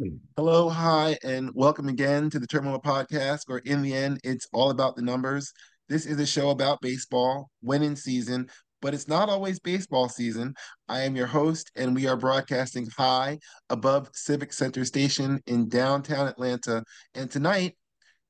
[0.00, 0.20] Mm.
[0.38, 4.70] Hello, hi, and welcome again to the Terminal Podcast, where in the end, it's all
[4.70, 5.52] about the numbers.
[5.90, 8.48] This is a show about baseball, winning season,
[8.80, 10.54] but it's not always baseball season.
[10.88, 16.26] I am your host, and we are broadcasting high above Civic Center Station in downtown
[16.26, 16.82] Atlanta.
[17.14, 17.76] And tonight,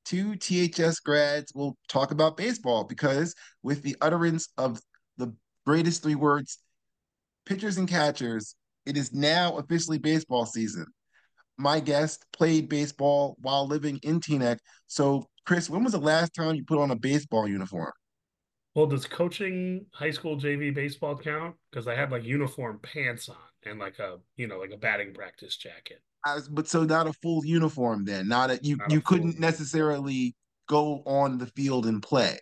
[0.03, 4.81] two THS grads will talk about baseball because, with the utterance of
[5.15, 5.33] the
[5.65, 6.57] greatest three words,
[7.45, 10.87] pitchers and catchers, it is now officially baseball season
[11.57, 14.57] my guest played baseball while living in Teaneck.
[14.87, 17.91] So, Kris, when was the last time you put on a baseball uniform?
[18.75, 21.55] Well, does coaching high school JV baseball count?
[21.71, 23.35] Because I had like uniform pants on
[23.65, 26.01] and like a you know like a batting practice jacket.
[26.25, 28.27] Was, but so not a full uniform then.
[28.27, 30.35] Not a you Not you a couldn't necessarily
[30.67, 32.39] go on the field and play.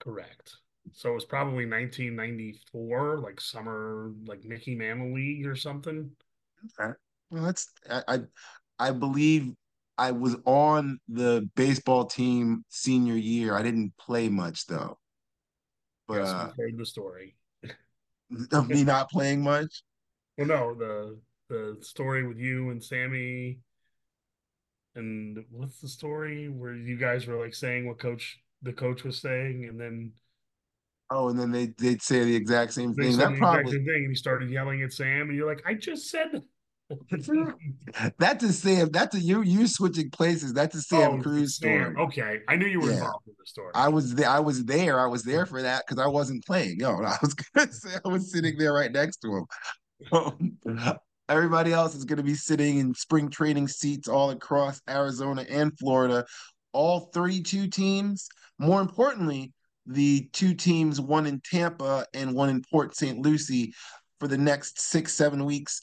[0.00, 0.56] Correct.
[0.92, 6.10] So it was probably 1994, like summer, like Mickey Mantle League or something.
[6.78, 6.92] Okay.
[7.30, 8.20] Well, that's I, I
[8.78, 9.52] I believe
[9.96, 13.54] I was on the baseball team senior year.
[13.54, 14.98] I didn't play much though.
[16.08, 17.36] But Yes, uh heard the story.
[18.52, 19.82] of me not playing much.
[20.38, 23.58] Well, no, the the story with you and Sammy,
[24.94, 29.20] and what's the story where you guys were like saying what coach the coach was
[29.20, 30.12] saying, and then
[31.12, 33.16] Oh, and then they they'd say the exact same thing.
[33.18, 35.62] That the exact probably same thing, and he started yelling at Sam, and you're like,
[35.66, 36.42] I just said.
[38.18, 38.90] That's a Sam.
[38.90, 39.42] That's a you.
[39.42, 40.52] You switching places.
[40.52, 41.92] That's a Sam Oh, Cruz Sam.
[41.92, 42.06] story.
[42.06, 43.72] Okay, I knew you were Yeah, involved in the story.
[43.74, 44.28] I was there.
[44.28, 44.98] I was there.
[44.98, 46.80] I was there for that because I wasn't playing.
[46.80, 49.46] Yo, I was gonna say I was sitting there right next to him.
[50.12, 55.76] Um, everybody else is gonna be sitting in spring training seats all across Arizona and
[55.78, 56.24] Florida.
[56.72, 58.28] All 32 teams.
[58.58, 59.52] More importantly,
[59.86, 63.18] the two teams, one in Tampa and one in Port St.
[63.18, 63.72] Lucie,
[64.20, 65.80] for the next six, seven weeks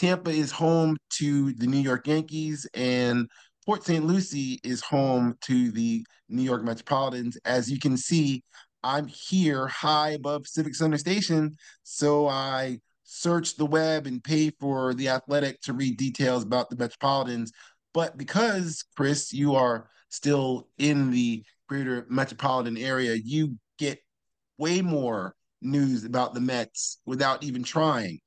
[0.00, 3.28] Tampa is home to the New York Yankees, and
[3.66, 4.02] Port St.
[4.02, 7.36] Lucie is home to the New York Metropolitans.
[7.44, 8.42] As you can see,
[8.82, 14.94] I'm here high above Civic Center Station, so I searched the web and paid for
[14.94, 17.52] the Athletic to read details about the Metropolitans.
[17.92, 23.98] But because Kris, you are still in the greater metropolitan area, you get
[24.56, 28.18] way more news about the Mets without even trying.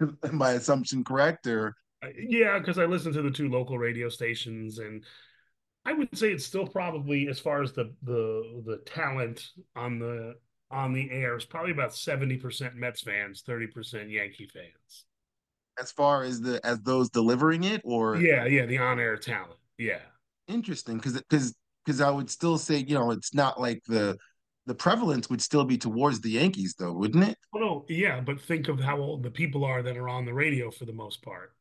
[0.32, 4.78] my assumption correct or Uh, Yeah, because I listened to the two local radio stations,
[4.78, 5.04] and
[5.84, 10.36] I would say it's still probably as far as the the the talent on the
[10.70, 15.06] on the air is probably about seventy percent Mets fans, thirty percent Yankee fans.
[15.78, 19.58] as far as the as those delivering it or Yeah, yeah, the on air talent.
[19.78, 20.00] Yeah.
[20.48, 21.54] interesting because because
[21.84, 24.16] because I would still say you know it's not like the
[24.66, 28.38] the prevalence would still be towards the Yankees though wouldn't it Well, no, yeah, but
[28.40, 31.22] think of how old the people are that are on the radio for the most
[31.22, 31.54] part.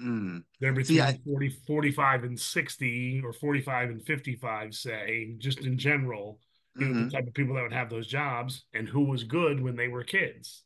[0.00, 0.42] mm.
[0.60, 5.78] They're see I between 40, 45 and 60 or 45 and 55, say, just in
[5.78, 6.40] general,
[6.78, 7.10] you know, the mhm.
[7.10, 10.04] type of people that would have those jobs and who was good when they were
[10.04, 10.64] kids.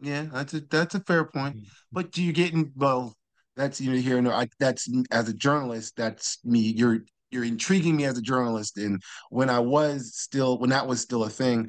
[0.00, 1.56] yeah that's a that's a fair point
[1.92, 3.14] but do you get in well
[3.56, 7.96] that's you know here no I that's as a journalist that's me you're you're intriguing
[7.96, 11.68] me as a journalist and when I was still when that was still a thing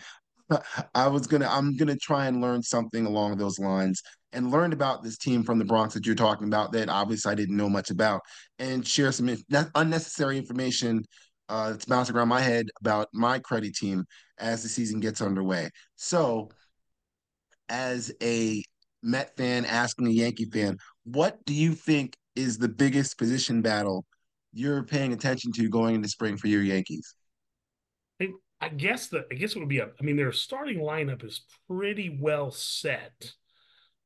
[0.95, 5.03] I was gonna I'm gonna try and learn something along those lines and learn about
[5.03, 7.89] this team from the Bronx that you're talking about that obviously I didn't know much
[7.89, 8.21] about
[8.59, 9.35] and share some
[9.75, 11.03] unnecessary information
[11.49, 14.05] uh, that's bouncing around my head about my credit team
[14.37, 15.69] as the season gets underway.
[15.95, 16.49] So,
[17.69, 18.63] as a
[19.03, 24.03] Met fan asking a Yankee fan, what do you think is the biggest position battle
[24.55, 27.13] you're paying attention to going into spring for your Yankees?
[28.21, 28.29] I,
[28.61, 29.89] I guess that I guess it would be a.
[29.99, 33.33] I mean, their starting lineup is pretty well set.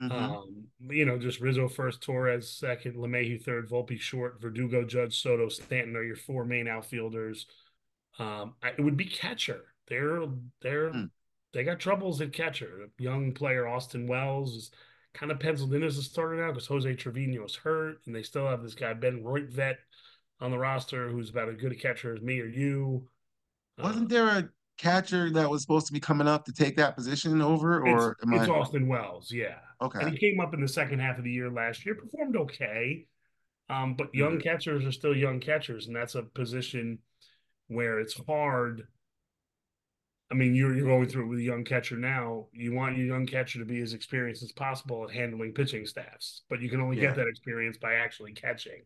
[0.01, 0.11] Mm-hmm.
[0.11, 5.49] Um, you know, just Rizzo first, Torres second, LeMahieu third, Volpe short, Verdugo, Judge, Soto,
[5.49, 7.45] Stanton are your four main outfielders.
[8.17, 9.65] Um, I, it would be catcher.
[9.88, 10.25] They're
[10.61, 11.09] they're Mm,
[11.53, 12.89] they got troubles at catcher.
[12.97, 14.71] Young player Austin Wells is
[15.13, 18.23] kind of penciled in as a starter now because Jose Trevino is hurt, and they
[18.23, 19.77] still have this guy Ben Rortvedt
[20.41, 23.07] on the roster who's about as good a catcher as me or you.
[23.77, 26.95] Uh, Wasn't there a catcher that was supposed to be coming up to take that
[26.95, 30.00] position over, it's or am it's I Austin Wells, yeah, Okay.
[30.00, 33.06] and he came up in the second half of the year last year, performed okay.
[33.69, 37.00] Um, but young Mm, catchers are still young catchers, and that's a position
[37.68, 38.88] where it's hard.
[40.31, 42.47] I mean, you're you're going through it with a young catcher now.
[42.53, 46.44] You want your young catcher to be as experienced as possible at handling pitching staffs,
[46.50, 48.83] but you can only get that experience by actually catching.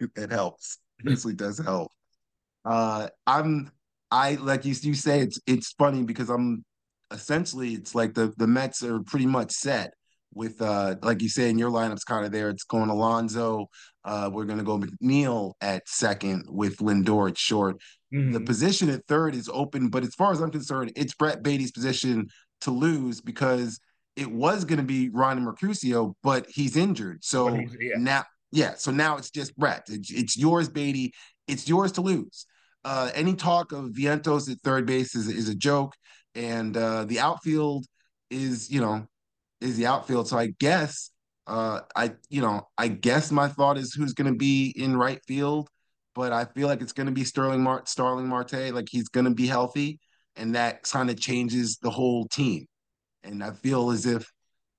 [0.00, 0.78] It helps.
[1.04, 1.90] It does help.
[2.64, 3.70] Uh, I'm
[4.10, 6.64] I like you you say it's it's funny because I'm
[7.10, 9.92] essentially it's like the the Mets are pretty much set
[10.32, 12.48] with uh like you say in your lineup's kind of there.
[12.48, 13.66] It's going Alonso.
[14.04, 17.76] Uh, we're gonna go McNeil at second with Lindor at short.
[18.14, 18.32] Mm-hmm.
[18.32, 21.72] The position at third is open, but as far as I'm concerned, it's Brett Baty's
[21.72, 22.28] position
[22.60, 23.80] to lose because
[24.16, 27.24] it was going to be Ronny Mauricio, but he's injured.
[27.24, 27.94] So he's, yeah.
[27.98, 28.24] now,
[28.54, 29.82] yeah, so now it's just Brett.
[29.88, 31.12] It's, it's, yours, Baty.
[31.48, 32.46] It's yours to lose.
[32.84, 35.94] Uh, any talk of Vientos at third base is, is a joke,
[36.36, 37.84] and uh, the outfield
[38.30, 39.06] is, you know,
[39.60, 40.28] is the outfield.
[40.28, 41.10] So I guess,
[41.48, 45.20] uh, I, you know, I guess my thought is who's going to be in right
[45.26, 45.68] field,
[46.14, 48.72] but I feel like it's going to be Sterling Mar- Starling Marte.
[48.72, 49.98] Like he's going to be healthy,
[50.36, 52.66] and that kind of changes the whole team.
[53.24, 54.30] And I feel as if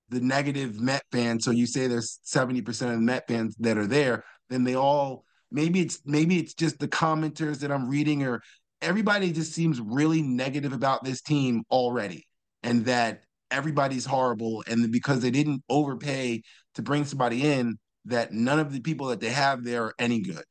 [0.10, 3.88] the negative Met fans, so you say there's 70% of the Met fans that are
[3.88, 8.42] there, then they all maybe it's maybe it's just the commenters that I'm reading or
[8.82, 12.28] everybody just seems really negative about this team already.
[12.64, 14.64] And that everybody's horrible.
[14.68, 16.42] And because they didn't overpay
[16.76, 20.22] to bring somebody in, that none of the people that they have there are any
[20.22, 20.44] good.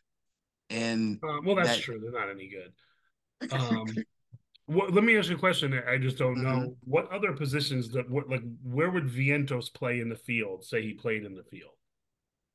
[0.71, 2.01] And uh, well, that's that, true.
[2.01, 2.73] They're not any good.
[3.53, 3.87] Um,
[4.67, 5.79] Well, let me ask you a question.
[5.87, 6.91] I just don't know mm-hmm.
[6.91, 10.65] what other positions that what like where would Vientos play in the field?
[10.65, 11.73] Say he played in the field.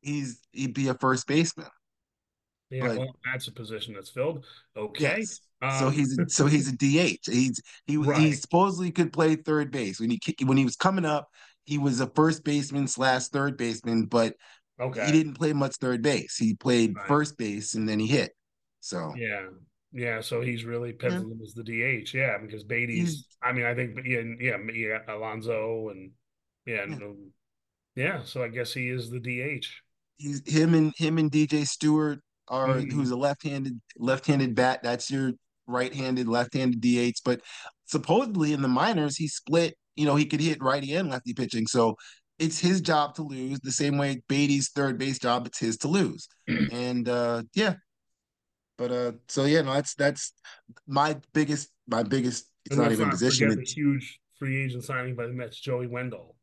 [0.01, 1.67] He's he'd be a first baseman.
[2.71, 4.45] Yeah, but, well, that's a position that's filled.
[4.77, 5.17] Okay.
[5.19, 5.41] Yes.
[5.61, 7.25] Um, so he's a, so he's a DH.
[7.25, 8.19] He's he right.
[8.19, 11.29] he supposedly could play third base when he when he was coming up.
[11.65, 14.35] He was a first baseman slash third baseman, but
[14.79, 15.05] okay.
[15.05, 16.35] he didn't play much third base.
[16.38, 17.07] He played right.
[17.07, 18.31] first base and then he hit.
[18.79, 19.47] So yeah,
[19.91, 21.45] yeah, so he's really penciled yeah.
[21.45, 22.13] as the DH.
[22.13, 23.25] Yeah, because Baty's.
[23.41, 26.12] I mean, I think yeah, yeah, yeah, Alonso and
[26.65, 26.95] yeah, yeah.
[26.95, 27.15] No,
[27.95, 28.24] yeah.
[28.24, 29.65] So I guess he is the DH.
[30.18, 32.91] He's him and him and DJ Stewart are mm-hmm.
[32.91, 34.81] who's a left-handed left-handed bat.
[34.83, 35.31] That's your
[35.68, 37.21] right-handed left-handed DH.
[37.25, 37.41] But
[37.86, 39.75] supposedly in the minors, he split.
[39.95, 41.65] You know, he could hit righty and lefty pitching.
[41.68, 41.95] So
[42.38, 45.47] it's his job to lose the same way Baty's third base job.
[45.47, 46.27] It's his to lose.
[46.47, 47.75] and uh, yeah,
[48.79, 50.31] but uh, so yeah, no, that's that's
[50.87, 52.45] my biggest my biggest.
[52.65, 53.61] It's and not even not position.
[53.67, 56.37] Huge free agent signing by the Mets, Joey Wendle.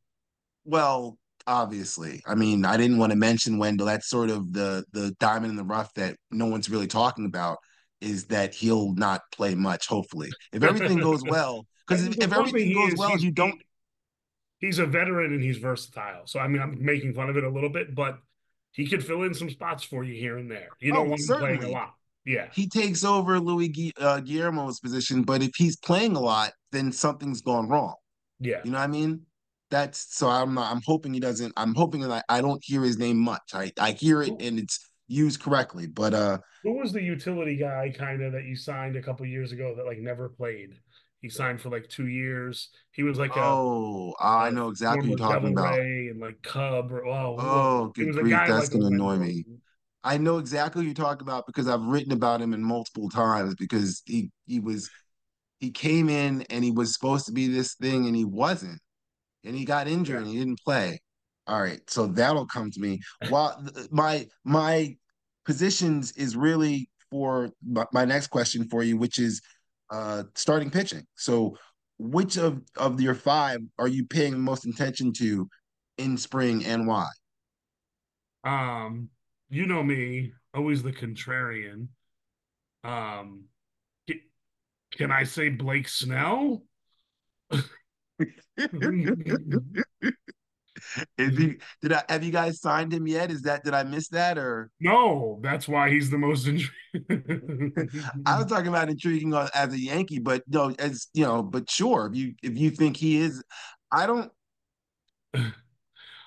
[0.66, 3.86] Well, obviously, I mean, I didn't want to mention Wendell.
[3.86, 7.56] That's sort of the the diamond in the rough that no one's really talking about.
[8.02, 9.86] Is that he'll not play much?
[9.86, 13.60] Hopefully, if everything goes well, because if, if everything goes is, well, you don't.
[14.58, 16.26] He's a veteran and he's versatile.
[16.26, 18.18] So I mean, I'm making fun of it a little bit, but
[18.72, 20.68] he could fill in some spots for you here and there.
[20.80, 21.94] You don't oh, want him playing a lot.
[22.26, 22.48] Yeah.
[22.52, 27.40] He takes over Louis uh, Guillorme's position, but if he's playing a lot, then something's
[27.40, 27.94] gone wrong.
[28.40, 28.60] Yeah.
[28.64, 29.22] You know what I mean?
[29.70, 32.82] That's so I'm not, I'm hoping he doesn't I'm hoping that I, I don't hear
[32.82, 33.42] his name much.
[33.54, 34.78] I I hear it and it's
[35.08, 39.02] used correctly, but uh who was the utility guy kind of that you signed a
[39.02, 40.74] couple years ago that like never played?
[41.20, 42.68] He signed for like two years.
[42.92, 45.78] He was like, oh, a, I know exactly what you're talking Devil about.
[45.78, 49.44] Ray and like Cub or oh, oh, good grief, that's like gonna annoy me.
[50.06, 53.56] I know exactly what you're talking about because I've written about him in multiple times
[53.56, 54.88] because he he was
[55.58, 58.80] he came in and he was supposed to be this thing and he wasn't.
[59.44, 61.00] And he got injured and he didn't play.
[61.48, 63.00] All right, so that'll come to me.
[63.26, 64.94] While my my
[65.44, 67.50] positions is really for
[67.92, 69.42] my next question for you, which is
[69.90, 71.04] uh starting pitching.
[71.16, 71.56] So
[71.98, 75.48] which of of your five are you paying most attention to
[75.98, 77.08] in spring and why?
[78.44, 79.10] Um
[79.48, 81.88] you know me, always the contrarian.
[82.84, 83.44] Um,
[84.96, 86.62] can I say Blake Snell?
[91.18, 91.60] Did
[91.92, 93.30] I have you guys signed him yet?
[93.30, 95.38] Is that did I miss that or no?
[95.42, 97.72] That's why he's the most intriguing.
[98.26, 102.10] I was talking about intriguing as a Yankee, but no, as you know, but sure,
[102.10, 103.42] if you if you think he is,
[103.90, 104.30] I don't.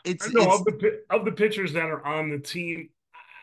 [0.06, 2.90] It's, I know it's, of the of the pitchers that are on the team.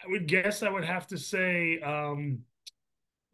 [0.06, 2.40] I would guess I would have to say um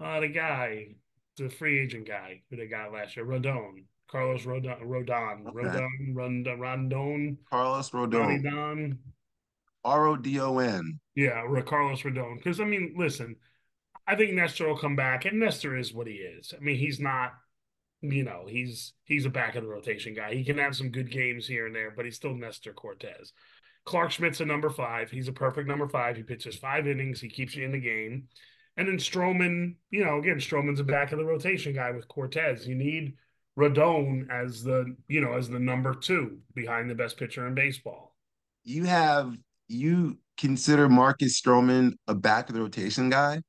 [0.00, 0.94] uh the guy,
[1.36, 3.84] the free agent guy who they got last year, Rodon.
[4.08, 5.46] Carlos Rodon Rodon.
[5.46, 5.58] Okay.
[5.58, 7.38] Rodon Rondon Rondon.
[7.50, 8.42] Carlos Rodon.
[8.42, 8.98] Rodon.
[9.84, 11.00] R O D O N.
[11.14, 12.36] Yeah, Carlos Rodon.
[12.36, 13.36] Because I mean, listen,
[14.06, 16.52] I think Nestor will come back, and Nestor is what he is.
[16.56, 17.32] I mean, he's not,
[18.00, 20.34] you know, he's he's a back of the rotation guy.
[20.34, 23.32] He can have some good games here and there, but he's still Nestor Cortes.
[23.84, 25.10] Clarke Schmidt's a number five.
[25.10, 26.16] He's a perfect number five.
[26.16, 27.20] He pitches five innings.
[27.20, 28.28] He keeps you in the game.
[28.76, 32.66] And then Stroman, you know, again, Stroman's a back of the rotation guy with Cortes.
[32.66, 33.14] You need
[33.58, 38.16] Rodon as the, you know, as the number two behind the best pitcher in baseball.
[38.64, 39.36] You have
[39.68, 43.42] you consider Marcus Stroman a back of the rotation guy?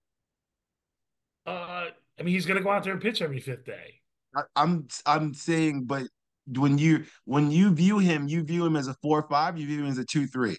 [1.45, 1.87] Uh,
[2.19, 4.01] I mean, he's going to go out there and pitch every fifth day.
[4.35, 6.03] I, I'm I'm saying, but
[6.47, 9.57] when you when you view him, you view him as a four five.
[9.57, 10.57] You view him as a two three.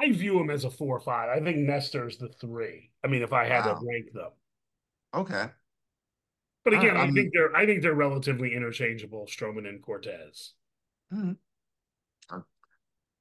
[0.00, 1.28] I view him as a four or five.
[1.28, 2.90] I think Nestor's the three.
[3.04, 3.74] I mean, if I had wow.
[3.74, 4.30] to rank them.
[5.14, 5.46] Okay.
[6.64, 10.52] But again, I, I think they're I think they're relatively interchangeable, Stroman and Cortes.
[11.10, 11.32] Hmm.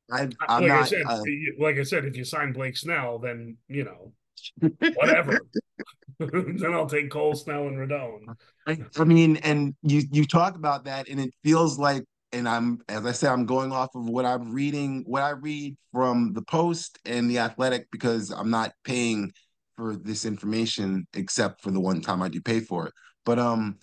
[0.10, 1.22] I, I'm like not, I said, uh,
[1.60, 4.14] like I said, if you sign Blake Snell, then you know,
[4.96, 5.40] whatever.
[6.20, 8.36] then I'll take Cole, Snell, and Rodon.
[8.66, 12.80] I, I mean, and you you talk about that, and it feels like, and I'm
[12.90, 16.42] as I said, I'm going off of what I'm reading, what I read from the
[16.42, 19.32] Post and the Athletic, because I'm not paying
[19.76, 22.94] for this information except for the one time I do pay for it.
[23.26, 23.78] But um,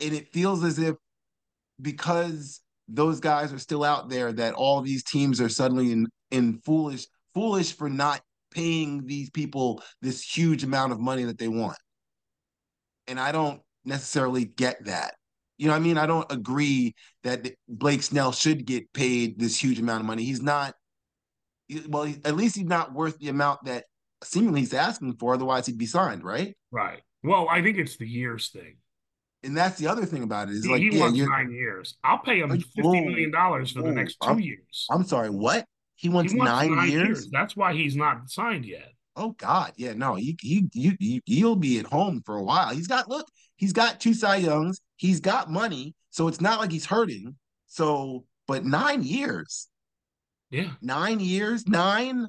[0.00, 0.96] and it feels as if
[1.80, 6.58] because those guys are still out there that all these teams are suddenly in in
[6.64, 8.20] foolish foolish for not
[8.50, 11.78] paying these people this huge amount of money that they want.
[13.06, 15.14] And I don't necessarily get that.
[15.58, 15.98] You know I mean?
[15.98, 20.24] I don't agree that Blake Snell should get paid this huge amount of money.
[20.24, 20.74] He's not
[21.88, 23.84] well, at least he's not worth the amount that
[24.24, 26.56] seemingly he's asking for, otherwise he'd be signed, right?
[26.70, 27.00] Right.
[27.22, 28.76] Well, I think it's the years thing.
[29.42, 31.96] And that's the other thing about it is like he yeah, wants nine years.
[32.04, 34.86] I'll pay him fifty million dollars for the next 2 I'm, years.
[34.90, 35.64] I'm sorry, what?
[36.00, 37.08] He wants, he wants nine, nine years?
[37.08, 37.28] years?
[37.30, 38.94] That's why he's not signed yet.
[39.16, 42.70] Oh God, yeah, no, he he you he'll be at home for a while.
[42.70, 46.72] He's got look, he's got two Cy Youngs, he's got money, so it's not like
[46.72, 47.36] he's hurting.
[47.66, 49.68] So, but nine years,
[50.50, 52.28] yeah, nine years, nine.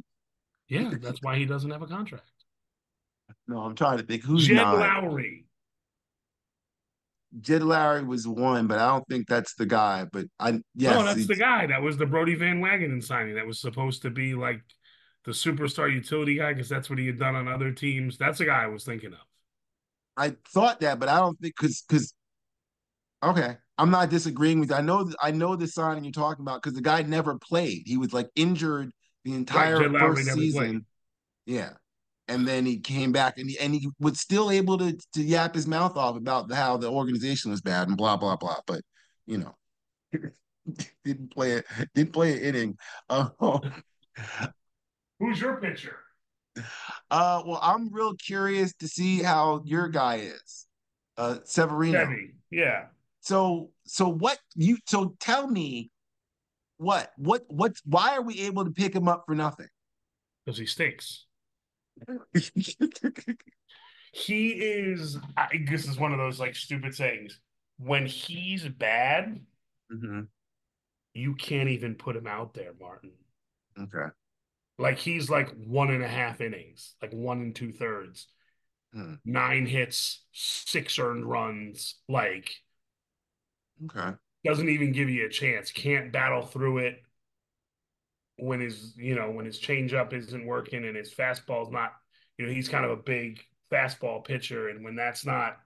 [0.67, 2.25] Yeah, that's why he doesn't have a contract.
[3.47, 4.81] No, I'm trying to think who's Jed nine?
[4.81, 5.45] Lowrie.
[7.39, 10.05] Jed Lowrie was one, but I don't think that's the guy.
[10.11, 11.67] But I yes, no, that's the guy.
[11.67, 13.35] That was the Brodie Van Wagenen signing.
[13.35, 14.61] That was supposed to be like
[15.23, 18.17] the superstar utility guy because that's what he had done on other teams.
[18.17, 19.19] That's the guy I was thinking of.
[20.17, 22.13] I thought that, but I don't think because because
[23.23, 24.69] okay, I'm not disagreeing with.
[24.69, 24.75] You.
[24.75, 27.83] I know I know the signing you're talking about because the guy never played.
[27.85, 28.91] He was like injured
[29.23, 30.61] the entire right, first season.
[30.61, 30.81] Played.
[31.45, 31.69] Yeah,
[32.31, 35.53] and then he came back and he and he was still able to to yap
[35.53, 38.59] his mouth off about how the organization was bad and blah blah blah.
[38.65, 38.81] But
[39.25, 39.55] you know,
[41.03, 41.65] didn't play it.
[41.93, 42.77] Didn't play an inning.
[43.09, 43.29] Uh,
[45.19, 45.97] Who's your pitcher?
[47.09, 50.67] Uh, well, I'm real curious to see how your guy is,
[51.17, 51.99] uh, Severino.
[51.99, 52.35] Heavy.
[52.49, 52.85] Yeah.
[53.21, 54.77] So, so what you?
[54.87, 55.91] So tell me,
[56.77, 57.81] what, what, what's?
[57.85, 59.67] Why are we able to pick him up for nothing?
[60.45, 61.25] Because he stinks.
[64.11, 65.17] He is.
[65.37, 67.39] I, this is one of those like stupid sayings.
[67.77, 69.39] When he's bad,
[69.91, 70.21] mm-hmm.
[71.13, 73.11] you can't even put him out there, Martin.
[73.79, 74.11] Okay.
[74.77, 78.27] Like he's like one and a half innings, like one and two thirds,
[78.93, 79.15] hmm.
[79.23, 81.95] nine hits, six earned runs.
[82.09, 82.51] Like,
[83.85, 85.71] okay, doesn't even give you a chance.
[85.71, 87.01] Can't battle through it
[88.41, 91.93] when his you know when his changeup isn't working and his fastball's not.
[92.37, 95.57] You know he's kind of a big fastball pitcher, and when that's not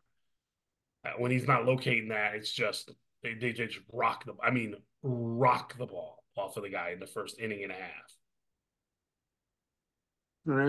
[1.05, 2.91] uh, when he's not locating that, it's just
[3.23, 4.33] they, they just rock the.
[4.43, 7.75] I mean, rock the ball off of the guy in the first inning and a
[7.75, 8.11] half.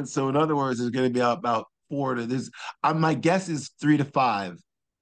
[0.09, 2.51] So in other words, it's going to be about four to this.
[2.83, 4.59] Uh, my guess is three to five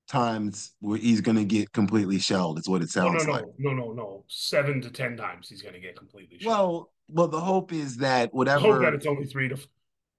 [0.09, 2.59] times where he's going to get completely shelled.
[2.59, 3.45] Is what it sounds no, no, like.
[3.59, 6.53] No, no, no, seven to ten times he's going to get completely shelled.
[6.53, 8.73] Well, well, the hope is that whatever.
[8.73, 9.57] hope that it's only three to.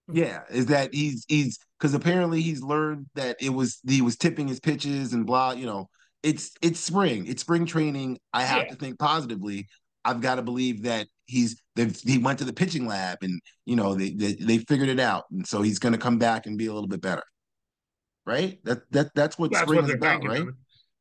[0.08, 0.15] Hmm.
[0.15, 4.48] Yeah, is that he's he's because apparently he's learned that it was he was tipping
[4.48, 5.51] his pitches and blah.
[5.51, 5.89] You know,
[6.24, 8.20] it's it's spring, it's spring training.
[8.34, 8.70] I have yeah.
[8.70, 9.68] to think positively.
[10.04, 13.96] I've got to believe that he's he went to the pitching lab and you know
[13.96, 16.68] they they, they figured it out, and so he's going to come back and be
[16.68, 17.24] a little bit better,
[18.25, 18.63] right?
[18.63, 20.46] That that that's what that's spring what is about, right?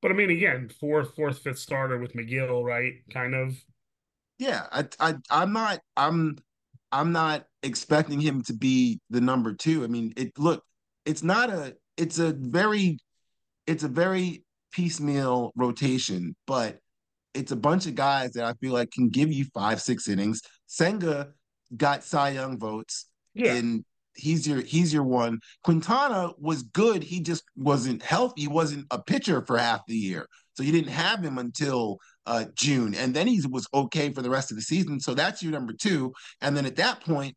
[0.05, 2.93] But I mean, again, fourth, fourth, fifth starter with Megill right?
[3.11, 3.57] Kind of.
[4.45, 6.37] Yeah, I, I, I'm not, I'm,
[6.93, 9.85] I'm not expecting him to be the number two.
[9.85, 10.63] I mean, it look,
[11.07, 12.99] it's not a, it's a very,
[13.67, 16.79] it's a very piecemeal rotation, but
[17.33, 20.43] it's a bunch of guys that I feel like can give you five, six innings.
[20.67, 21.29] Senga
[21.75, 23.55] got Cy Young votes, yeah.
[23.55, 23.85] and
[24.15, 25.41] he's your he's your one.
[25.63, 27.03] Quintana was good.
[27.03, 28.43] He just wasn't healthy.
[28.43, 32.47] He wasn't a pitcher for half the year, so you didn't have him until uh,
[32.55, 35.01] June, and then he was okay for the rest of the season.
[35.01, 36.13] So that's your number two.
[36.41, 37.37] And then at that point,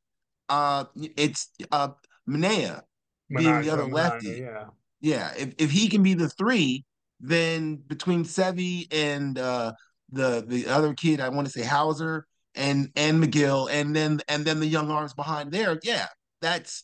[0.50, 1.90] uh, it's uh,
[2.30, 2.82] Manaea
[3.30, 4.40] being the other lefty.
[4.42, 4.66] yeah,
[5.02, 5.34] yeah.
[5.38, 6.86] If if he can be the three,
[7.20, 9.74] then between Sevi and uh,
[10.12, 14.46] the the other kid, I want to say Houser and and Megill, and then and
[14.46, 15.80] then the young arms behind there.
[15.84, 16.08] Yeah,
[16.42, 16.84] that's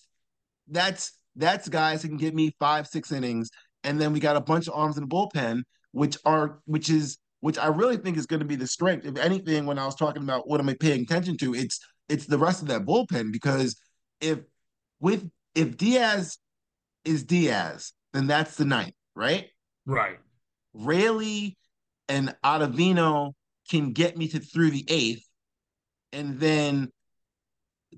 [0.68, 3.50] that's that's guys who can give me five six innings,
[3.84, 5.64] and then we got a bunch of arms in the bullpen,
[5.94, 9.06] which are which is which I really think is going to be the strength.
[9.06, 12.26] If anything, when I was talking about what am I paying attention to, it's it's
[12.26, 13.80] the rest of that bullpen because
[14.20, 14.40] if
[15.00, 16.38] with if Diaz
[17.06, 19.48] is Diaz, then that's the ninth, right?
[19.86, 20.20] Right.
[20.74, 21.58] Raley
[22.10, 23.34] and Ottavino
[23.70, 25.26] can get me to through the eighth,
[26.12, 26.90] and then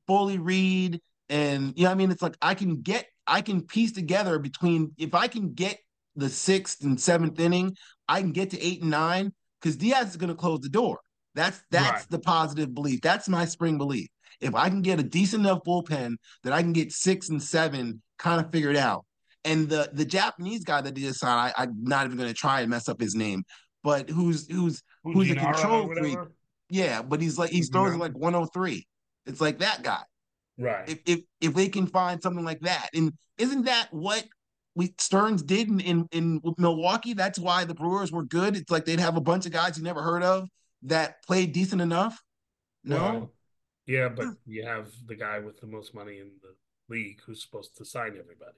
[0.07, 3.91] Foley Reed and you know, I mean, it's like I can get, I can piece
[3.91, 5.79] together between if I can get
[6.15, 7.75] the sixth and seventh inning,
[8.07, 10.99] I can get to eight and nine because Diaz is going to close the door.
[11.33, 12.09] That's that's right.
[12.09, 13.01] the positive belief.
[13.01, 14.07] That's my spring belief.
[14.41, 18.01] If I can get a decent enough bullpen that I can get six and seven
[18.17, 19.05] kind of figured out.
[19.43, 22.61] And the the Japanese guy that did sign, I, I'm not even going to try
[22.61, 23.43] and mess up his name,
[23.83, 26.17] but who's who's who's a control freak.
[26.69, 28.87] Yeah, but he's like he's throwing like 103.
[29.27, 30.01] It's like that guy.
[30.57, 30.89] Right.
[30.89, 34.23] If if if they can find something like that, and isn't that what
[34.75, 37.13] we Stearns did in, in in Milwaukee?
[37.13, 38.55] That's why the Brewers were good.
[38.55, 40.49] It's like they'd have a bunch of guys you never heard of
[40.83, 42.21] that played decent enough.
[42.83, 42.97] No.
[42.97, 43.31] Well,
[43.87, 44.31] yeah, but hmm.
[44.45, 46.55] you have the guy with the most money in the
[46.93, 48.57] league who's supposed to sign everybody.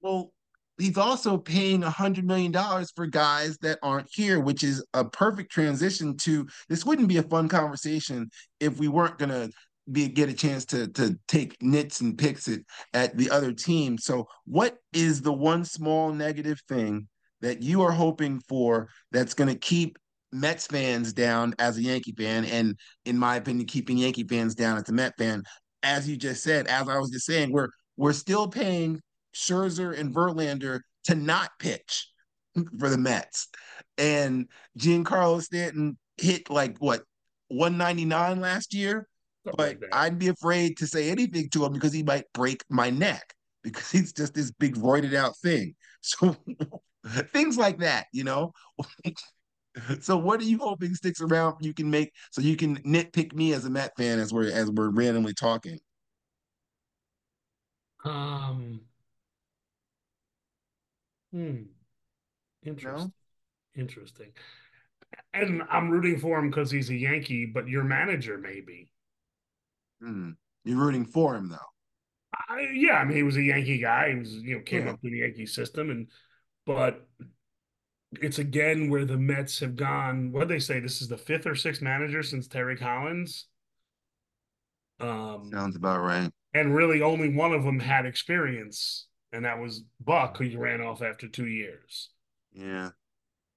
[0.00, 0.32] Well,
[0.78, 5.04] he's also paying a hundred million dollars for guys that aren't here, which is a
[5.04, 8.30] perfect transition to this wouldn't be a fun conversation
[8.60, 9.48] if we weren't gonna
[9.90, 12.48] be get a chance to to take nits and picks
[12.94, 13.98] at the other team.
[13.98, 17.08] So what is the one small negative thing
[17.40, 19.98] that you are hoping for that's gonna keep
[20.34, 24.76] Mets fans down as a Yankee fan, and in my opinion, keeping Yankee fans down
[24.76, 25.44] as a Met fan.
[25.84, 29.00] As you just said, as I was just saying, we're we're still paying
[29.34, 32.08] Scherzer and Verlander to not pitch
[32.78, 33.48] for the Mets,
[33.96, 34.48] and
[34.78, 37.04] Giancarlo Stanton hit like what
[37.48, 39.06] 199 last year.
[39.44, 42.64] Something but like I'd be afraid to say anything to him because he might break
[42.70, 45.74] my neck because he's just this big roided out thing.
[46.06, 46.36] So
[47.32, 48.52] things like that, you know.
[50.00, 53.54] so what are you hoping sticks around you can make so you can nitpick me
[53.54, 55.78] as a Met fan as we're as we're randomly talking?
[58.04, 58.80] Um
[61.32, 61.64] hmm.
[62.64, 63.12] Interesting.
[63.76, 63.82] No?
[63.82, 64.32] Interesting.
[65.34, 68.90] And I'm rooting for him because he's a Yankee, but your manager maybe.
[70.02, 70.30] Hmm.
[70.64, 71.56] You're rooting for him though.
[72.48, 74.10] I, yeah, I mean he was a Yankee guy.
[74.10, 74.92] He was you know came yeah.
[74.92, 76.08] up through the Yankee system, and
[76.66, 77.06] but
[78.20, 80.32] it's again where the Mets have gone.
[80.32, 80.80] What they say?
[80.80, 83.46] This is the fifth or sixth manager since Terry Collins.
[85.00, 86.30] Um, Sounds about right.
[86.52, 90.80] And really, only one of them had experience, and that was Buck, who you ran
[90.80, 92.10] off after two years.
[92.52, 92.90] Yeah.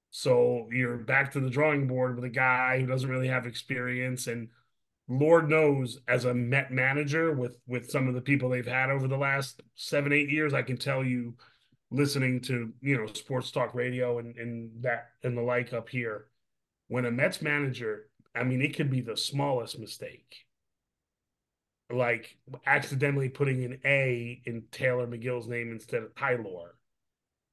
[0.09, 4.27] So you're back to the drawing board with a guy who doesn't really have experience,
[4.27, 4.49] and
[5.09, 9.07] Lord knows, as a Met manager, with with some of the people they've had over
[9.07, 11.35] the last seven, eight years, I can tell you
[11.89, 16.25] listening to you know sports talk radio and and that and the like up here
[16.89, 20.43] when a Mets manager I mean it could be the smallest mistake.
[21.89, 26.75] Like accidentally putting an A in Taylor Megill's name instead of Tyler.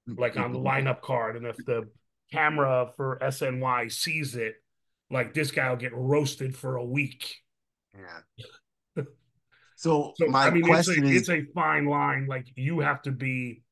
[0.09, 0.89] Like on the mm-hmm.
[0.89, 1.89] lineup card and if the
[2.33, 4.57] camera for SNY sees it
[5.09, 7.44] like this guy will get roasted for a week
[7.97, 9.03] yeah
[9.77, 12.81] so, so my I mean, question it's a, is it's a fine line like you
[12.81, 13.63] have to be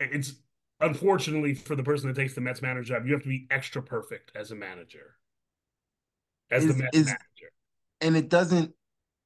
[0.00, 0.34] it's
[0.80, 3.82] unfortunately for the person that takes the Mets manager job, you have to be extra
[3.82, 5.16] perfect as a manager,
[6.50, 7.52] as is, the Mets is, manager.
[8.00, 8.72] And it doesn't.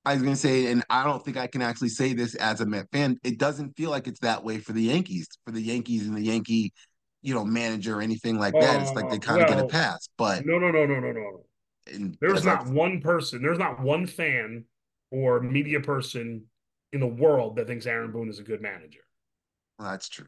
[0.04, 2.60] I was going to say, and I don't think I can actually say this as
[2.60, 3.18] a Met fan.
[3.24, 6.22] It doesn't feel like it's that way for the Yankees, for the Yankees and the
[6.22, 6.72] Yankee,
[7.20, 8.78] you know, manager or anything like that.
[8.78, 10.08] Uh, it's like they kind of well, get a pass.
[10.16, 11.44] But no, no, no, no, no, no.
[12.20, 13.42] There's not like, one person.
[13.42, 14.64] There's not one fan
[15.10, 16.44] or media person
[16.92, 19.00] in the world that thinks Aaron Boone is a good manager.
[19.78, 20.26] Well, that's true.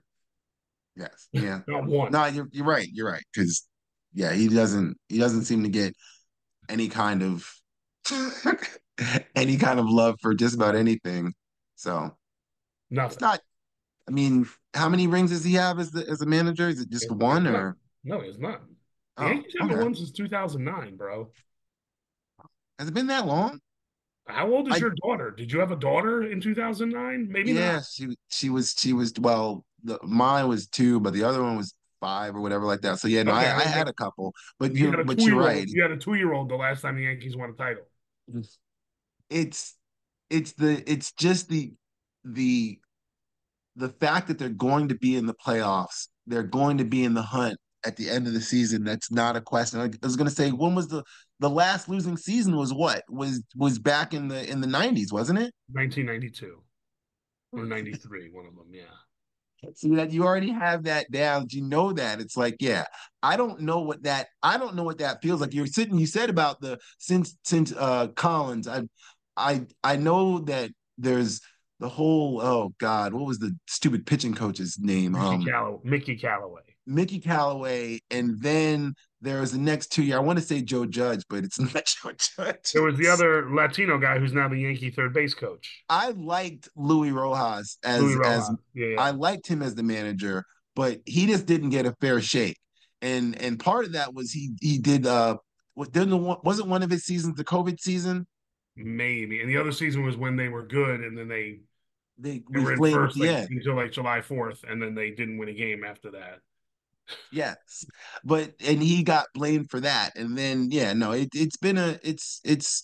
[0.97, 1.29] Yes.
[1.33, 1.61] Yeah.
[1.67, 2.13] Not one.
[2.13, 2.89] No, you're you're right.
[2.93, 3.23] You're right.
[3.35, 3.67] Because
[4.13, 5.95] yeah, he doesn't he doesn't seem to get
[6.69, 7.51] any kind of
[9.35, 11.35] any kind of love for just about anything.
[11.77, 12.17] So
[12.91, 13.13] nothing.
[13.13, 13.41] It's not.
[14.09, 16.69] I mean, how many rings does he have as the as a manager?
[16.69, 17.77] Is it just it's one or?
[18.05, 18.63] No, it's not.
[19.17, 19.85] The oh, Yankees haven't okay.
[19.85, 21.31] won since 2009, bro.
[22.81, 23.61] Has it been that long?
[24.27, 25.31] How old is I, your daughter?
[25.31, 27.29] Did you have a daughter in 2009?
[27.31, 27.85] Maybe yeah, not.
[27.85, 29.67] she she was she was well.
[29.85, 32.99] The, mine was two, but the other one was five or whatever like that.
[32.99, 35.69] So yeah, no, okay, I, I, had a couple, but you, you but you're right.
[35.69, 37.83] You had a two year old the last time the Yankees won a title.
[39.29, 39.77] It's
[40.31, 41.75] it's the it's just the
[42.25, 42.79] the
[43.77, 47.13] the fact that they're going to be in the playoffs, they're going to be in
[47.13, 48.85] the hunt at the end of the season.
[48.85, 49.81] That's not a question.
[49.81, 51.03] I was going to say, when was the
[51.41, 52.57] the last losing season?
[52.57, 55.53] Was what was was back in the in the nineties, wasn't it?
[55.73, 56.63] Nineteen ninety two
[57.53, 58.67] or ninety three, one of them.
[58.71, 58.85] Yeah.
[59.75, 61.47] See that you already have that down.
[61.51, 62.87] You know that it's like, yeah,
[63.23, 64.29] I don't know what that.
[64.43, 65.53] I don't know what that feels like.
[65.53, 65.99] You're sitting.
[65.99, 68.67] You said about the since since uh Collins.
[68.67, 68.85] I
[69.37, 71.43] I I know that there's
[71.79, 72.41] the whole.
[72.41, 75.13] Oh God, what was the stupid pitching coach's name?
[75.13, 76.63] Mickey, Um, Callaway, Mickey Callaway.
[76.91, 80.17] Mickey Callaway, and then there was the next two year.
[80.17, 82.73] I want to say Joe Judge, but it's not Joe Judge.
[82.73, 85.85] There was the other Latino guy who's now the Yankee third base coach.
[85.89, 89.01] I liked Louis Rojas as Louis as Yeah, yeah.
[89.01, 92.59] I liked him as the manager, but he just didn't get a fair shake.
[93.03, 95.37] And and part of that was he he did uh
[95.93, 98.27] didn't one wasn't one of his seasons the COVID season?
[98.77, 99.41] maybe.
[99.41, 101.61] And the other season was when they were good, and then they,
[102.19, 105.39] They they we were in first like, until like July fourth, and then they didn't
[105.39, 106.41] win a game after that.
[107.33, 107.57] Yes.
[108.25, 110.17] But and he got blamed for that.
[110.17, 112.83] And then yeah, no, it it's been a it's it's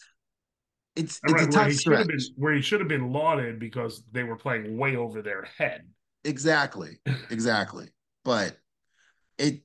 [0.95, 2.07] it's it's a right, where tough he stretch.
[2.07, 5.83] been where he should have been lauded because they were playing way over their head.
[6.25, 6.99] Exactly.
[7.31, 7.89] Exactly.
[8.25, 8.57] But
[9.39, 9.63] it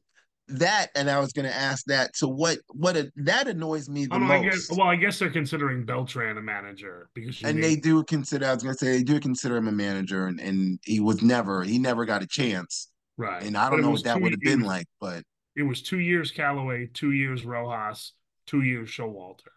[0.48, 2.16] that and I was gonna ask that.
[2.16, 4.78] So what what a, that annoys me the Oh, I guess, most.
[4.78, 8.62] well, I guess they're considering Beltran a manager because and they do consider I was
[8.62, 12.06] gonna say they do consider him a manager and, and he was never he never
[12.06, 12.91] got a chance.
[13.18, 13.44] Right.
[13.44, 15.24] And I don't know what that would have been like, but
[15.56, 18.14] It was two years Callaway, two years Rojas,
[18.46, 19.48] two years Showalter.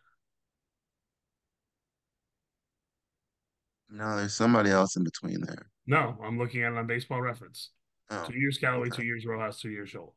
[3.91, 5.71] no, there's somebody else in between there.
[5.87, 7.71] No, I'm looking at it on Baseball Reference.
[8.11, 8.97] Oh, Two years Callaway, okay.
[8.97, 10.13] two years Rojas, two years Showalter.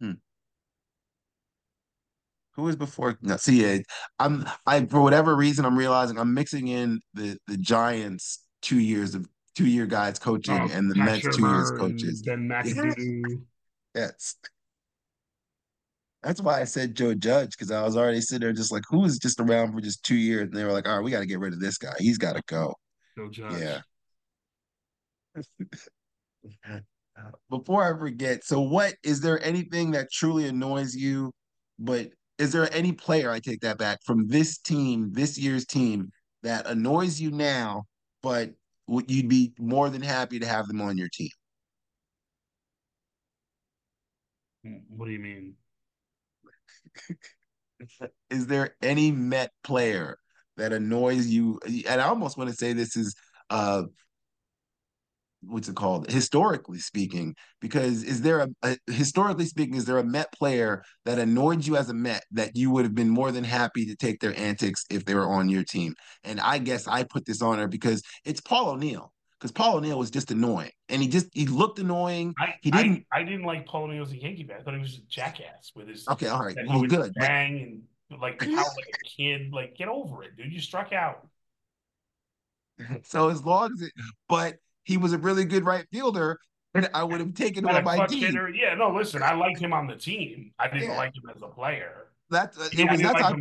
[0.00, 0.12] Hmm.
[2.54, 3.18] who was before?
[3.22, 3.84] No, see,
[4.18, 9.14] I'm I for whatever reason I'm realizing I'm mixing in the the Giants two years
[9.14, 9.26] of
[9.58, 12.22] two year guys coaching Oh, and the Pat Mets two years coaches.
[12.24, 13.42] McAdoo.
[13.92, 14.36] Yes.
[16.22, 19.04] That's why I said Joe Judge because I was already sitting there just like, who
[19.04, 20.42] is just around for just two years?
[20.42, 21.94] And they were like, all right, we got to get rid of this guy.
[21.98, 22.72] He's got to go.
[23.16, 23.82] Joe Judge.
[25.34, 25.40] Yeah.
[27.50, 31.32] Before I forget, so what is there anything that truly annoys you?
[31.80, 36.12] But is there any player, I take that back, from this team, this year's team,
[36.44, 37.86] that annoys you now,
[38.22, 38.52] but
[38.88, 41.30] you'd be more than happy to have them on your team?
[44.88, 45.54] What do you mean?
[48.30, 50.18] Is there any Met player
[50.56, 51.60] that annoys you?
[51.88, 53.14] And I almost want to say this is
[53.50, 53.84] uh
[55.42, 56.10] what's it called?
[56.10, 61.18] Historically speaking, because is there a, a historically speaking, is there a Met player that
[61.18, 64.20] annoyed you as a Met that you would have been more than happy to take
[64.20, 65.94] their antics if they were on your team?
[66.24, 69.12] And I guess I put this on her because it's Paul O'Neill.
[69.38, 72.34] Because Paul O'Neill was just annoying, and he just he looked annoying.
[72.40, 74.56] I He didn't- I, I didn't like Paul O'Neill as a Yankee fan.
[74.58, 77.14] I thought he was a jackass with his Okay, all right, well, good.
[77.14, 79.52] Bang and like how like a kid.
[79.52, 80.52] Like get over it, dude.
[80.52, 81.28] You struck out.
[83.04, 83.92] So as long as it,
[84.28, 84.56] but
[84.88, 86.40] he was a really good right fielder,
[86.74, 88.20] and I would have taken him on my team.
[88.20, 88.48] hitter.
[88.48, 90.52] Yeah, no, listen, I liked him on the team.
[90.58, 90.96] I didn't Yeah.
[90.96, 92.06] like him as a player.
[92.30, 93.36] That's uh, Yeah, it was like.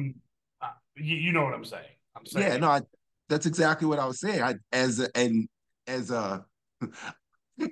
[0.62, 1.86] Uh, you, you know what I'm saying?
[2.16, 2.48] I'm saying.
[2.48, 2.82] yeah no I,
[3.30, 4.42] that's exactly what I was saying.
[4.42, 5.48] I as a, and
[5.88, 6.46] as a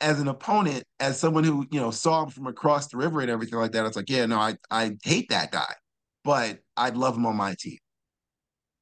[0.00, 3.30] as an opponent, as someone who you know saw him from across the river and
[3.30, 5.72] everything like that, it's like yeah no I I hate that guy,
[6.24, 7.78] but I'd love him on my team.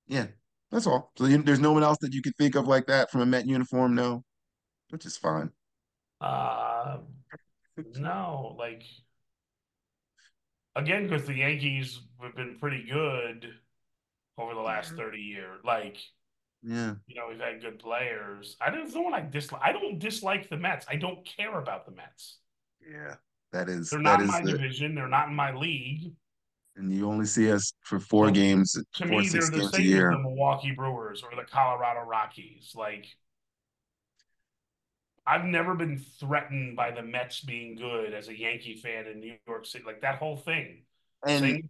[0.06, 0.28] Yeah,
[0.70, 1.12] that's all.
[1.16, 3.26] So you, there's no one else that you could think of like that from a
[3.26, 4.24] Met uniform, no,
[4.90, 5.50] which is fine.
[6.20, 6.98] Uh,
[7.96, 8.82] no, like
[10.76, 13.52] again, because the Yankees have been pretty good
[14.38, 15.60] over the last 30 years.
[15.64, 15.96] Like,
[16.62, 16.94] Yeah.
[17.06, 18.56] you know, we've had good players.
[18.60, 19.62] I don't know what I dislike.
[19.64, 20.86] I don't dislike the Mets.
[20.88, 22.38] I don't care about the Mets.
[22.80, 23.16] Yeah,
[23.52, 24.94] that is They're that not in my the, division.
[24.94, 26.12] They're not in my league.
[26.76, 29.74] And you only see us for four games, To four me, they're six the games
[29.74, 30.10] a same as year.
[30.10, 32.72] the Milwaukee Brewers or the Colorado Rockies.
[32.74, 33.06] Like,
[35.26, 39.36] I've never been threatened by the Mets being good as a Yankee fan in New
[39.46, 39.84] York City.
[39.84, 40.84] Like that whole thing.
[41.26, 41.68] And Same,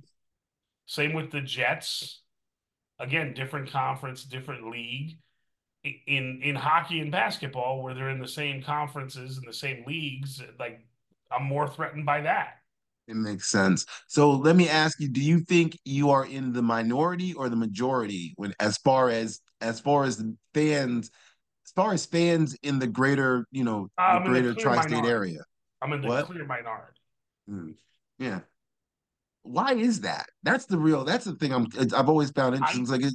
[0.86, 2.22] same with the Jets.
[2.98, 5.18] Again, different conference, different league.
[5.82, 10.42] In in hockey and basketball, where they're in the same conferences and the same leagues,
[10.58, 10.80] like
[11.30, 12.59] I'm more threatened by that.
[13.10, 13.84] It makes sense.
[14.06, 17.56] So let me ask you: Do you think you are in the minority or the
[17.56, 20.22] majority when, as far as as far as
[20.54, 21.10] fans,
[21.66, 24.90] as far as fans in the greater, you know, I'm the in the greater tri-state
[24.92, 25.10] minority.
[25.10, 25.40] area?
[25.82, 26.26] I'm in the What?
[26.26, 27.00] clear minority.
[27.48, 27.70] Hmm.
[28.18, 28.40] Yeah.
[29.42, 30.26] Why is that?
[30.42, 31.04] That's the real.
[31.04, 31.52] That's the thing.
[31.52, 31.66] I'm.
[31.96, 32.82] I've always found interesting.
[32.82, 33.14] It's like, it,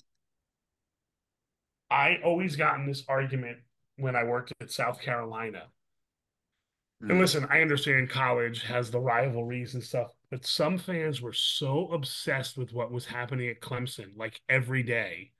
[1.89, 3.59] I always got in this argument
[3.97, 5.67] when I worked at South Carolina.
[7.09, 7.19] And Hmm.
[7.19, 12.57] listen, I understand college has the rivalries and stuff, but some fans were so obsessed
[12.57, 15.31] with what was happening at Clemson, like every day.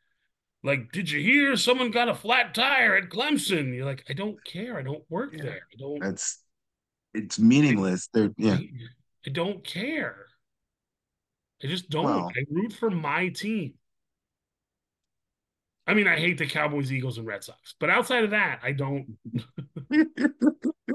[0.64, 3.76] like, did you hear someone got a flat tire at Clemson?
[3.76, 4.78] You're like, I don't care.
[4.78, 5.44] I don't work Yeah.
[5.44, 5.68] there.
[5.74, 6.00] I don't.
[6.02, 6.40] That's
[7.14, 8.10] it's meaningless.
[8.14, 8.58] They're yeah.
[8.58, 10.28] I, don't care.
[11.64, 12.08] I just don't.
[12.36, 13.76] I root for my team.
[15.88, 18.72] I mean, I hate the Cowboys, Eagles, and Red Sox, but outside of that, I
[18.72, 19.18] don't.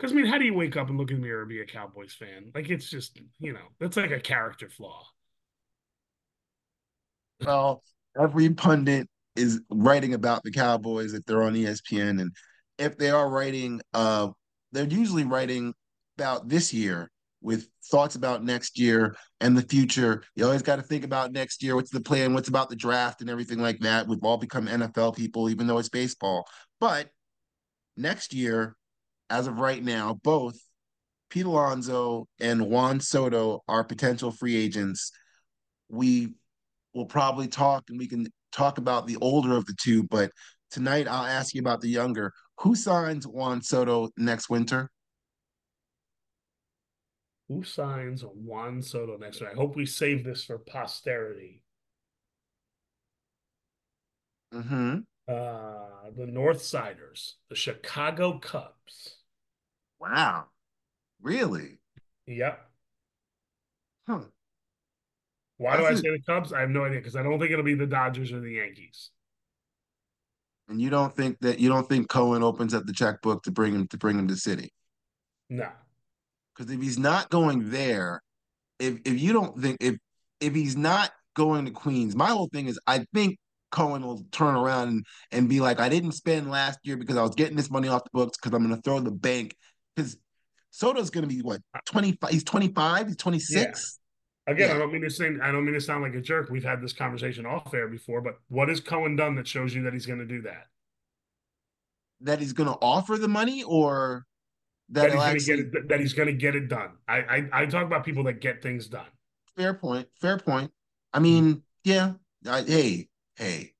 [0.00, 1.60] Because I mean, how do you wake up and look in the mirror and be
[1.60, 2.52] a Cowboys fan?
[2.54, 5.04] Like it's just, you know, that's like a character flaw.
[7.44, 7.82] well,
[8.18, 12.32] every pundit is writing about the Cowboys if they're on ESPN, and
[12.78, 14.28] if they are writing, uh,
[14.72, 15.74] they're usually writing
[16.16, 17.10] about this year
[17.42, 20.22] with thoughts about next year and the future.
[20.34, 21.76] You always got to think about next year.
[21.76, 22.32] What's the plan?
[22.32, 24.08] What's about the draft and everything like that?
[24.08, 26.46] We've all become NFL people, even though it's baseball.
[26.80, 27.10] But
[27.98, 28.76] next year,
[29.30, 30.58] as of right now, both
[31.30, 35.12] Pete Alonso and Juan Soto are potential free agents.
[35.88, 36.34] We
[36.92, 40.32] will probably talk and we can talk about the older of the two, but
[40.70, 42.32] tonight I'll ask you about the younger.
[42.58, 44.90] Who signs Juan Soto next winter?
[47.48, 49.50] Who signs Juan Soto next year?
[49.50, 51.62] I hope we save this for posterity.
[54.52, 54.98] Mm-hmm.
[55.28, 59.19] Uh, the North Siders, the Chicago Cubs.
[60.00, 60.46] Wow.
[61.20, 61.78] Really?
[62.26, 62.66] Yep.
[64.06, 64.20] Huh.
[65.58, 66.52] Why do I That's say the Cubs?
[66.52, 69.10] I have no idea because I don't think it'll be the Dodgers or the Yankees.
[70.68, 73.74] And you don't think that you don't think Cohen opens up the checkbook to bring
[73.74, 74.72] him to bring him to City?
[75.50, 75.68] No.
[76.56, 78.22] Because if he's not going there,
[78.78, 79.96] if if you don't think if
[80.40, 83.36] if he's not going to Queens, my whole thing is I think
[83.70, 87.22] Cohen will turn around and, and be like, I didn't spend last year because I
[87.22, 89.56] was getting this money off the books because I'm gonna throw the bank.
[90.00, 90.16] Because
[90.70, 93.98] Soto's gonna be what uh, 25, he's 25, he's 26.
[94.46, 94.74] Again, Yeah.
[94.74, 96.50] I don't mean to say I don't mean to sound like a jerk.
[96.50, 99.82] We've had this conversation off air before, but what has Cohen done that shows you
[99.82, 100.66] that he's going to do that?
[102.22, 104.26] That he's gonna offer the money or
[104.90, 105.88] That, that he's going to get it.
[105.88, 106.92] That he's going to get it done.
[107.06, 109.06] I, I I talk about people that get things done.
[109.56, 110.70] fair point, fair point.
[111.12, 112.14] I mean, yeah.
[112.48, 113.72] I, hey, hey.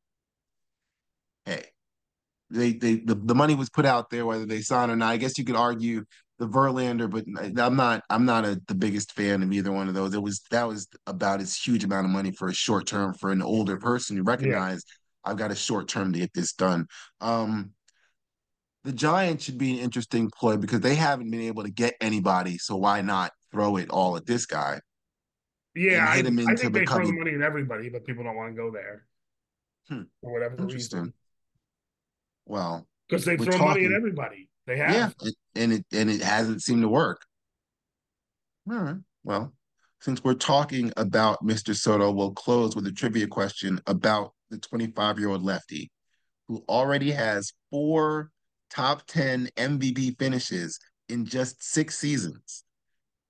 [2.51, 5.11] They they the, the money was put out there whether they sign or not.
[5.11, 6.05] I guess you could argue
[6.39, 7.25] the Verlander, but
[7.63, 10.15] I'm not I'm not a, the biggest fan of either one of those.
[10.15, 13.31] It was that was about as huge amount of money for a short term for
[13.31, 14.83] an older person to recognize
[15.25, 16.87] I've got a short term to get this done.
[17.21, 17.73] Um
[18.85, 22.57] the Giants should be an interesting play because they haven't been able to get anybody,
[22.59, 24.81] so why not throw it all at this guy?
[25.75, 28.55] Yeah, I, I into think they throw the money at everybody, but people don't want
[28.55, 29.05] to go there
[29.89, 30.03] Hmm.
[30.21, 31.13] for whatever reason.
[32.51, 34.49] Well, Because they throw money at everybody.
[34.67, 34.93] They have.
[34.93, 37.23] Yeah, it, and it and it hasn't seemed to work.
[38.69, 38.97] All right.
[39.23, 39.55] Well,
[40.01, 41.77] since we're talking about Mr.
[41.77, 45.93] Soto, we'll close with a trivia question about the 25-year-old lefty
[46.49, 48.31] who already has four
[48.69, 52.65] top 10 MVP finishes in just six seasons.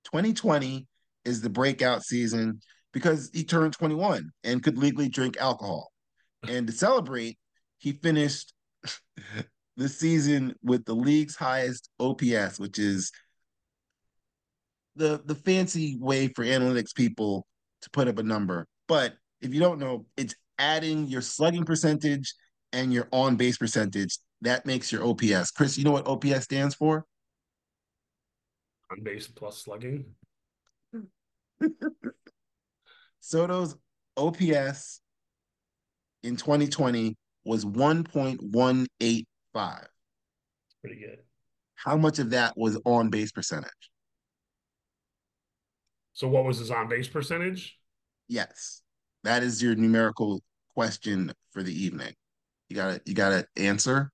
[0.05, 0.87] 2020
[1.25, 2.59] is the breakout season
[2.91, 5.91] because he turned 21 and could legally drink alcohol.
[6.47, 7.37] And to celebrate,
[7.77, 8.53] he finished
[9.77, 13.11] the season with the league's highest OPS, which is
[14.95, 17.47] the the fancy way for analytics people
[17.81, 18.67] to put up a number.
[18.87, 22.33] But if you don't know, it's adding your slugging percentage
[22.73, 24.17] and your on base percentage.
[24.41, 25.51] That makes your OPS.
[25.51, 27.05] Kris, you know what OPS stands for?
[28.91, 30.05] On base plus slugging.
[33.19, 33.75] Soto's
[34.17, 35.01] OPS
[36.23, 37.15] in 2020
[37.45, 39.85] was 1.185.
[40.81, 41.19] Pretty good.
[41.75, 43.71] How much of that was on base percentage?
[46.13, 47.77] So what was his on base percentage?
[48.27, 48.81] Yes.
[49.23, 50.41] That is your numerical
[50.73, 52.13] question for the evening.
[52.69, 54.11] You gotta you gotta answer.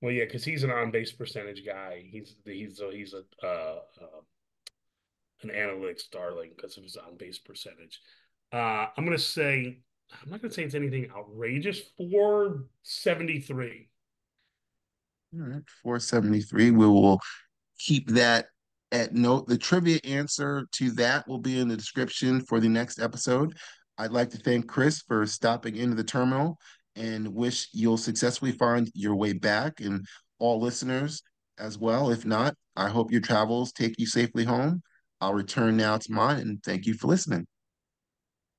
[0.00, 2.04] Well, yeah, because he's an on base percentage guy.
[2.10, 4.20] He's he's a, he's a uh, uh,
[5.42, 8.00] an analytics darling because of his on base percentage.
[8.52, 9.80] Uh, I'm gonna say
[10.22, 11.80] I'm not gonna say it's anything outrageous.
[11.96, 13.88] Four seventy three.
[15.34, 16.70] All right, 473.
[16.70, 17.20] We will
[17.78, 18.46] keep that
[18.92, 19.46] at note.
[19.46, 23.54] The trivia answer to that will be in the description for the next episode.
[23.98, 26.58] I'd like to thank Kris for stopping into the terminal
[26.96, 30.06] and wish you'll successfully find your way back and
[30.38, 31.22] all listeners
[31.58, 32.10] as well.
[32.10, 34.82] If not, I hope your travels take you safely home.
[35.20, 37.46] I'll return now to mine and thank you for listening.